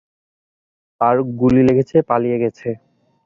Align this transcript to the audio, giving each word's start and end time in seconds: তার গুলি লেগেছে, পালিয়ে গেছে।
তার 1.01 1.15
গুলি 1.39 1.61
লেগেছে, 1.67 1.97
পালিয়ে 2.09 2.37
গেছে। 2.43 2.69